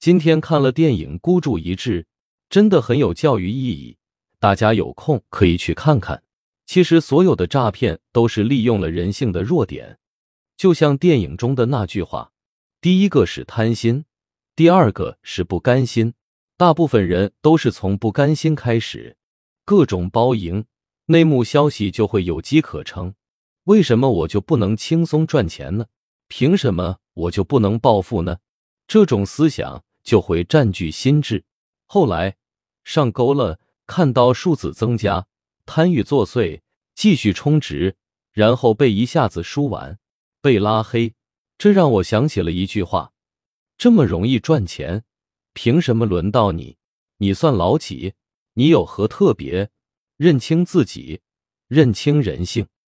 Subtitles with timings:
[0.00, 2.02] 今天看了电影《孤注一掷》，
[2.48, 3.98] 真的很有教育意义，
[4.38, 6.22] 大家有空可以去看看。
[6.64, 9.98] 其实所有的诈骗都是利用了人性的弱点，
[10.56, 12.32] 就像电影中的那句话：
[12.80, 14.06] 第一个是贪心，
[14.56, 16.14] 第二个是不甘心。
[16.56, 19.18] 大部分人都是从不甘心开始，
[19.66, 20.64] 各种包赢，
[21.06, 23.12] 内幕消息就会有机可乘。
[23.64, 25.84] 为什么我就不能轻松赚钱呢？
[26.26, 28.38] 凭什么我就不能暴富呢？
[28.88, 31.44] 这种思想就会占据心智。
[31.86, 32.36] 后来
[32.84, 35.26] 上钩了，看到数字增加。
[35.66, 36.62] 贪欲作祟，
[36.94, 37.96] 继续充值，
[38.32, 39.98] 然后被一下子输完，
[40.40, 41.14] 被拉黑。
[41.58, 43.12] 这让我想起了一句话：
[43.78, 45.04] 这么容易赚钱，
[45.52, 46.76] 凭什么轮到你？
[47.18, 48.14] 你算老几？
[48.54, 49.70] 你有何特别？
[50.16, 51.20] 认清自己，
[51.68, 52.66] 认清人性。